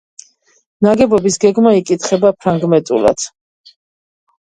[0.85, 3.27] ნაგებობის გეგმა იკითხება ფრაგმენტულად.